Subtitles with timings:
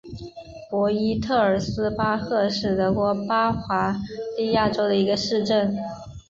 [0.67, 3.99] 博伊特尔斯巴赫是德国巴伐
[4.35, 5.77] 利亚州的一个市镇。